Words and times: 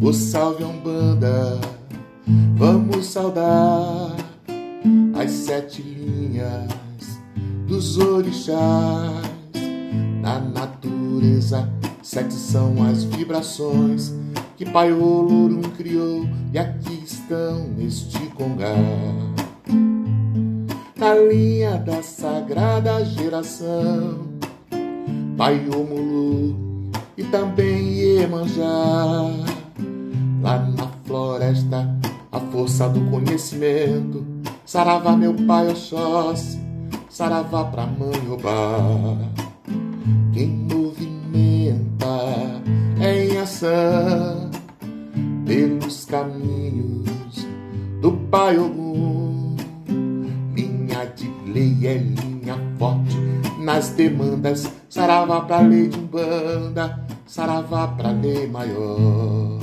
O 0.00 0.12
salve 0.12 0.62
a 0.62 0.68
Umbanda, 0.68 1.60
vamos 2.54 3.06
saudar 3.06 4.14
as 5.20 5.30
sete 5.32 5.82
linhas 5.82 6.70
dos 7.66 7.98
orixás. 7.98 9.26
Na 10.20 10.38
natureza, 10.38 11.68
sete 12.02 12.34
são 12.34 12.84
as 12.84 13.02
vibrações 13.02 14.14
que 14.56 14.64
Pai 14.64 14.92
Olorum 14.92 15.62
criou 15.76 16.24
e 16.52 16.58
aqui 16.58 17.02
estão 17.04 17.66
neste 17.76 18.20
congá. 18.28 18.76
Na 20.96 21.14
linha 21.14 21.76
da 21.78 22.02
sagrada 22.02 23.04
geração, 23.04 24.35
Pai 25.36 25.68
Omulu 25.68 26.56
e 27.14 27.22
também 27.24 27.92
Iemanjá. 27.92 28.64
Lá 30.42 30.58
na 30.58 30.88
floresta, 31.04 31.94
a 32.32 32.40
força 32.40 32.88
do 32.88 33.00
conhecimento, 33.10 34.24
Saravá, 34.64 35.14
meu 35.14 35.34
pai 35.34 35.68
Oxóssi, 35.68 36.58
Saravá 37.10 37.64
pra 37.64 37.86
mãe 37.86 38.30
Obá. 38.30 38.78
Quem 40.32 40.48
movimenta 40.48 42.06
é 42.98 43.26
em 43.26 43.36
ação 43.36 44.50
pelos 45.44 46.06
caminhos 46.06 47.46
do 48.00 48.12
Pai 48.30 48.58
Ogum. 48.58 49.54
Linha 50.54 51.04
de 51.14 51.30
lei 51.52 51.86
é 51.86 51.98
linha 51.98 52.56
forte 52.78 53.25
nas 53.66 53.88
demandas. 53.90 54.70
Saravá 54.88 55.40
pra 55.40 55.58
lei 55.58 55.88
de 55.88 55.98
Umbanda, 55.98 57.04
saravá 57.26 57.88
pra 57.88 58.12
lei 58.12 58.46
maior. 58.46 59.58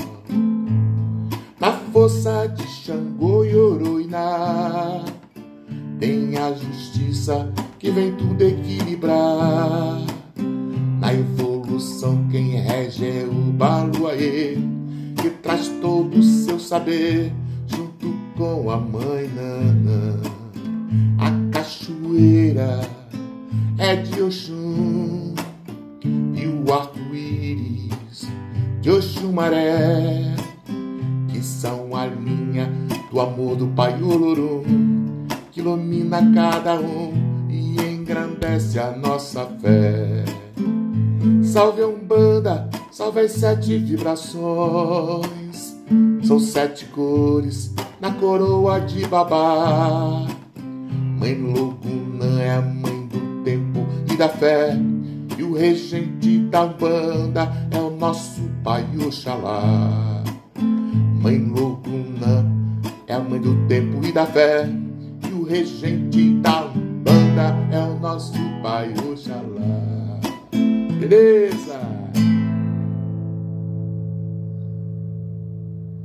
Na 1.58 1.72
força 1.94 2.48
de 2.48 2.68
Xangô 2.68 3.46
e 3.46 3.56
Oroiná, 3.56 5.06
tem 6.00 6.38
a 6.38 6.52
justiça 6.52 7.50
que 7.80 7.90
vem 7.90 8.14
tudo 8.16 8.42
equilibrar. 8.42 10.02
Na 11.00 11.14
evolução, 11.14 12.28
quem 12.30 12.58
rege 12.58 13.06
é 13.06 13.26
o 13.26 13.54
Baluaê 13.54 14.58
que 15.22 15.30
traz 15.42 15.70
todo 15.82 16.20
o 16.20 16.24
seu 16.24 16.60
saber 16.60 17.32
junto 17.68 18.14
com 18.36 18.70
a 18.70 18.78
mãe 18.78 19.30
Nana. 19.30 20.20
A 21.20 21.54
cachoeira 21.54 22.82
de 23.98 24.22
Oxum 24.22 25.36
e 26.04 26.48
o 26.48 26.74
arco-íris 26.74 28.28
de 28.82 28.90
Oxumaré, 28.90 30.36
que 31.30 31.44
são 31.44 31.96
a 31.96 32.06
linha 32.06 32.70
do 33.12 33.22
amor 33.22 33.56
do 33.56 33.68
Pai 33.68 34.02
Olorum, 34.02 35.28
que 35.52 35.60
ilumina 35.60 36.20
cada 36.34 36.80
um 36.80 37.14
e 37.50 37.80
engrandece 37.82 38.80
a 38.80 38.92
nossa 38.92 39.46
fé. 39.62 40.26
Salve 41.44 41.84
a 41.84 41.88
Umbanda, 41.88 42.70
salve 42.92 43.22
as 43.22 43.34
sete 43.34 43.78
vibrações. 43.78 45.78
São 46.24 46.40
sete 46.40 46.86
cores 46.86 47.72
na 48.02 48.12
coroa 48.12 48.80
de 48.80 49.06
babá. 49.06 50.26
Fé. 54.44 54.78
E 55.38 55.42
o 55.42 55.54
regente 55.54 56.40
da 56.52 56.64
Umbanda 56.64 57.50
é 57.72 57.78
o 57.78 57.90
nosso 57.92 58.42
pai 58.62 58.86
Oxalá. 59.08 60.22
Mãe 61.22 61.40
Loguna 61.40 62.46
é 63.08 63.14
a 63.14 63.20
mãe 63.20 63.40
do 63.40 63.56
tempo 63.68 64.06
e 64.06 64.12
da 64.12 64.26
fé. 64.26 64.68
E 65.26 65.34
o 65.34 65.44
regente 65.44 66.34
da 66.42 66.66
Umbanda 66.66 67.56
é 67.72 67.80
o 67.80 67.98
nosso 68.00 68.38
pai 68.62 68.94
Oxalá. 69.10 70.20
Beleza? 71.00 71.93